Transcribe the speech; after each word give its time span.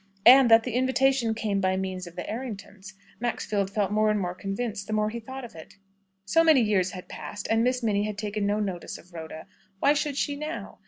And 0.25 0.49
that 0.49 0.63
the 0.63 0.73
invitation 0.73 1.35
came 1.35 1.61
by 1.61 1.77
means 1.77 2.07
of 2.07 2.15
the 2.15 2.23
Erringtons, 2.27 2.93
Maxfield 3.19 3.69
felt 3.69 3.91
more 3.91 4.09
and 4.09 4.19
more 4.19 4.33
convinced, 4.33 4.87
the 4.87 4.93
more 4.93 5.11
he 5.11 5.19
thought 5.19 5.45
of 5.45 5.53
it. 5.53 5.75
So 6.25 6.43
many 6.43 6.61
years 6.61 6.89
had 6.89 7.07
passed, 7.07 7.47
and 7.51 7.63
Miss 7.63 7.83
Minnie 7.83 8.05
had 8.05 8.17
taken 8.17 8.47
no 8.47 8.59
notice 8.59 8.97
of 8.97 9.13
Rhoda. 9.13 9.45
Why 9.79 9.93
should 9.93 10.17
she 10.17 10.35
now? 10.35 10.79